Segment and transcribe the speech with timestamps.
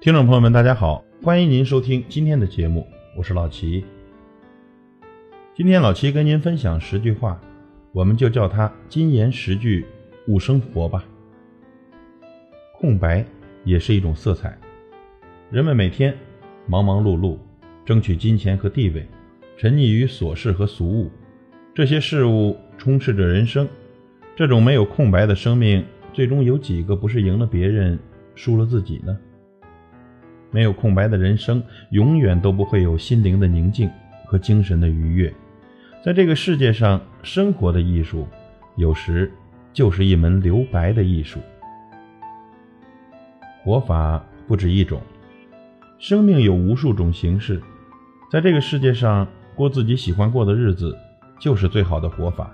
[0.00, 3.84] 听众朋友们，大家好，欢迎您收听今天的节目，我是老齐。
[5.56, 7.36] 今天老齐跟您分享十句话，
[7.90, 9.84] 我们就叫它金言十句
[10.28, 11.04] 悟生活吧。
[12.78, 13.26] 空白
[13.64, 14.56] 也是一种色彩。
[15.50, 16.16] 人们每天
[16.68, 17.36] 忙忙碌碌，
[17.84, 19.04] 争取金钱和地位，
[19.56, 21.10] 沉溺于琐事和俗物，
[21.74, 23.68] 这些事物充斥着人生。
[24.36, 27.98] 这种没有空白的生命，最终有几个不是赢了别人，
[28.36, 29.18] 输了自己呢？
[30.50, 33.90] 没有空白的人生，永远都不会有心灵的宁静
[34.24, 35.32] 和精神的愉悦。
[36.04, 38.26] 在这个世界上，生活的艺术，
[38.76, 39.30] 有时
[39.72, 41.40] 就是一门留白的艺术。
[43.62, 45.00] 活法不止一种，
[45.98, 47.60] 生命有无数种形式。
[48.30, 50.96] 在这个世界上，过自己喜欢过的日子，
[51.38, 52.50] 就是最好的活法。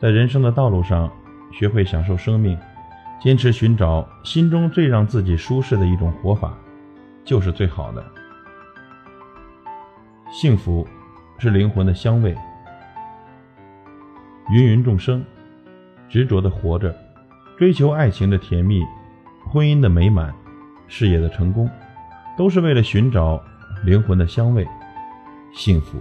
[0.00, 1.12] 在人生的道路上，
[1.52, 2.58] 学会享受生命，
[3.22, 6.58] 坚持寻找心中最让自己舒适的一种活法。
[7.24, 8.04] 就是最好的。
[10.30, 10.86] 幸福
[11.38, 12.36] 是灵魂的香味。
[14.50, 15.24] 芸芸众生
[16.08, 16.94] 执着的活着，
[17.56, 18.82] 追求爱情的甜蜜、
[19.50, 20.34] 婚姻的美满、
[20.88, 21.70] 事业的成功，
[22.36, 23.42] 都是为了寻找
[23.84, 24.66] 灵魂的香味。
[25.52, 25.98] 幸福，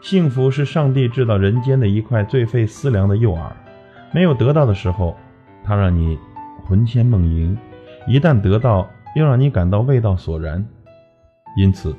[0.00, 3.50] 幸福是上帝制造人间的一块最费思量的诱饵。
[4.12, 5.16] 没有得到的时候，
[5.64, 6.18] 它让你
[6.64, 7.56] 魂牵梦萦；
[8.06, 10.64] 一旦得到，又让你感到味道索然，
[11.56, 11.94] 因此，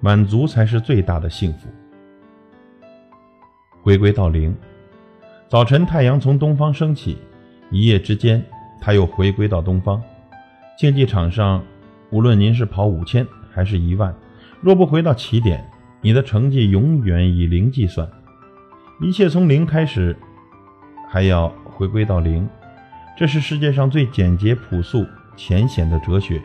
[0.00, 1.68] 满足才是最大的幸福。
[3.80, 4.54] 回归到零，
[5.48, 7.18] 早晨太阳从东方升起，
[7.70, 8.44] 一夜之间，
[8.80, 10.02] 它又回归到东方。
[10.76, 11.62] 竞技场上，
[12.10, 14.14] 无论您是跑五千还是一万，
[14.60, 15.64] 若不回到起点，
[16.00, 18.08] 你的成绩永远以零计算。
[19.00, 20.16] 一切从零开始，
[21.08, 22.48] 还要回归到零，
[23.16, 25.06] 这是世界上最简洁朴素。
[25.38, 26.42] 浅显的哲学，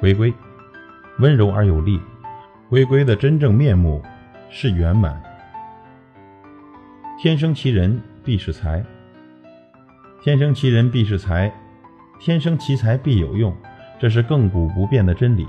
[0.00, 0.30] 回归，
[1.18, 1.98] 温柔而有力。
[2.68, 4.02] 回归的真正面目
[4.50, 5.18] 是圆满。
[7.18, 8.84] 天生其人必是才，
[10.22, 11.50] 天生其人必是才，
[12.20, 13.56] 天生其才必有用，
[13.98, 15.48] 这是亘古不变的真理。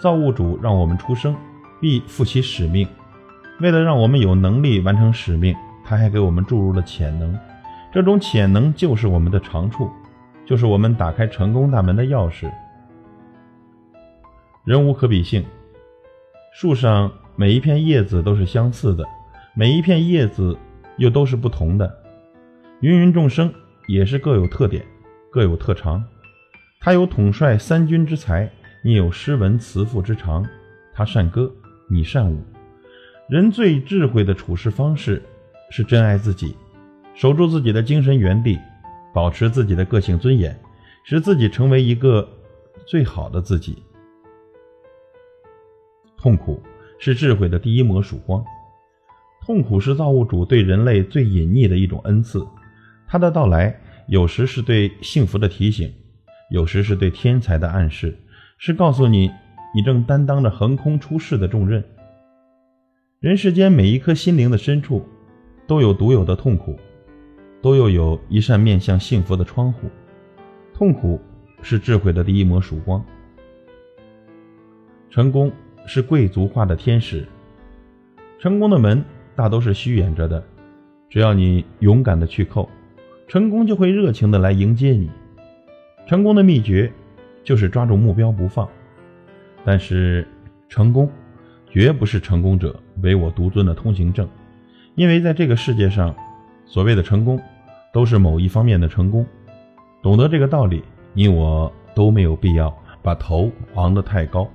[0.00, 1.36] 造物主让我们出生，
[1.80, 2.88] 必负其使命。
[3.60, 5.54] 为了让我们有能力完成使命，
[5.84, 7.38] 他还给我们注入了潜能。
[7.92, 9.88] 这种潜能就是我们的长处。
[10.46, 12.50] 就是我们打开成功大门的钥匙。
[14.64, 15.44] 人无可比性，
[16.52, 19.04] 树上每一片叶子都是相似的，
[19.54, 20.56] 每一片叶子
[20.98, 21.98] 又都是不同的。
[22.80, 23.52] 芸芸众生
[23.88, 24.84] 也是各有特点，
[25.30, 26.04] 各有特长。
[26.80, 28.50] 他有统帅三军之才，
[28.82, 30.46] 你有诗文词赋之长。
[30.92, 31.50] 他善歌，
[31.88, 32.42] 你善舞。
[33.28, 35.22] 人最智慧的处事方式
[35.70, 36.56] 是珍爱自己，
[37.14, 38.58] 守住自己的精神原地。
[39.12, 40.58] 保持自己的个性尊严，
[41.04, 42.28] 使自己成为一个
[42.86, 43.82] 最好的自己。
[46.16, 46.62] 痛苦
[46.98, 48.44] 是智慧的第一抹曙光，
[49.40, 52.46] 痛苦是造物主对人类最隐匿的一种恩赐。
[53.08, 53.74] 它的到来
[54.06, 55.92] 有时是对幸福的提醒，
[56.50, 58.16] 有时是对天才的暗示，
[58.58, 59.30] 是告诉你
[59.74, 61.82] 你正担当着横空出世的重任。
[63.18, 65.06] 人世间每一颗心灵的深处，
[65.66, 66.78] 都有独有的痛苦。
[67.62, 69.88] 都又有一扇面向幸福的窗户。
[70.72, 71.20] 痛苦
[71.62, 73.04] 是智慧的第一抹曙光。
[75.10, 75.52] 成功
[75.86, 77.26] 是贵族化的天使。
[78.38, 79.04] 成功的门
[79.36, 80.42] 大都是虚掩着的，
[81.08, 82.66] 只要你勇敢的去叩，
[83.28, 85.10] 成功就会热情的来迎接你。
[86.06, 86.90] 成功的秘诀
[87.44, 88.66] 就是抓住目标不放。
[89.64, 90.26] 但是，
[90.68, 91.10] 成功
[91.68, 94.26] 绝不是成功者唯我独尊的通行证，
[94.94, 96.14] 因为在这个世界上。
[96.66, 97.40] 所谓的成功，
[97.92, 99.26] 都是某一方面的成功。
[100.02, 104.48] 懂得这个道理，你我都没有必要把头昂得太高。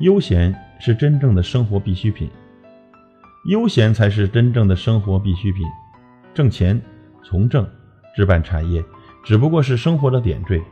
[0.00, 2.30] 悠闲是真正的生活必需品，
[3.48, 5.64] 悠闲才是真正的生活必需品。
[6.34, 6.78] 挣钱、
[7.24, 7.66] 从政、
[8.14, 8.84] 置办产业，
[9.24, 10.62] 只不过是生活的点缀。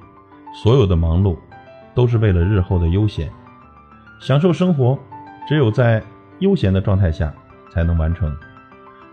[0.52, 1.38] 所有的忙碌，
[1.94, 3.30] 都是为了日后的悠闲。
[4.20, 4.98] 享受生活，
[5.48, 6.02] 只有在
[6.40, 7.32] 悠闲的状态下
[7.72, 8.30] 才能完成。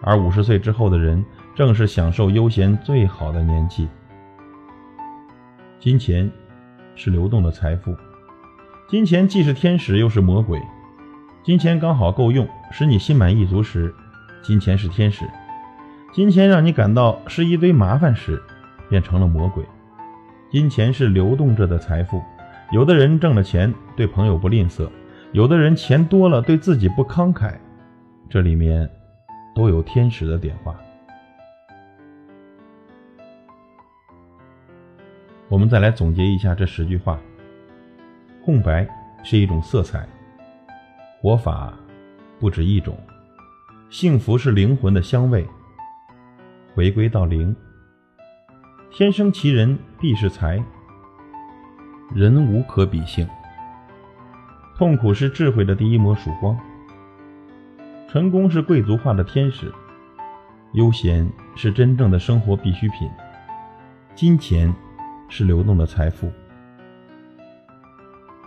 [0.01, 1.23] 而五十岁之后的人，
[1.55, 3.87] 正是享受悠闲最好的年纪。
[5.79, 6.29] 金钱
[6.95, 7.95] 是流动的财富，
[8.87, 10.61] 金钱既是天使又是魔鬼。
[11.43, 13.93] 金钱刚好够用，使你心满意足时，
[14.41, 15.25] 金钱是天使；
[16.13, 18.41] 金钱让你感到是一堆麻烦时，
[18.89, 19.65] 变成了魔鬼。
[20.51, 22.21] 金钱是流动着的财富，
[22.71, 24.87] 有的人挣了钱对朋友不吝啬，
[25.31, 27.53] 有的人钱多了对自己不慷慨，
[28.29, 28.89] 这里面。
[29.53, 30.73] 都有天使的点化。
[35.51, 37.19] 我们再来总结一下这十句话：
[38.41, 38.87] 空白
[39.21, 40.07] 是一种色彩，
[41.19, 41.73] 活法
[42.39, 42.97] 不止一种，
[43.89, 45.45] 幸福是灵魂的香味。
[46.73, 47.53] 回归到零，
[48.91, 50.63] 天生奇人必是才，
[52.15, 53.27] 人无可比性。
[54.77, 56.57] 痛苦是智慧的第一抹曙光，
[58.07, 59.69] 成功是贵族化的天使，
[60.71, 63.11] 悠闲是真正的生活必需品，
[64.15, 64.73] 金钱
[65.31, 66.29] 是流动的财富。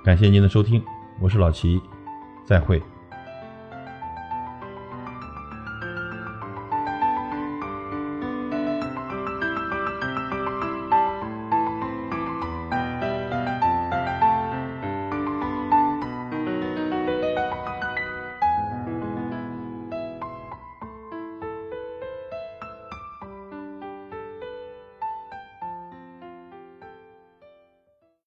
[0.04, 0.84] 感谢您的收听，
[1.18, 1.80] 我是老齐，
[2.46, 2.80] 再会。